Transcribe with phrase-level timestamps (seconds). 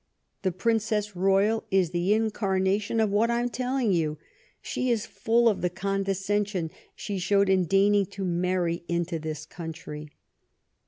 [0.41, 4.17] The Princess Royal is the incarnation of what I'm telling you.
[4.59, 10.09] She is full of the condescension she showed in deigning to marry into our country."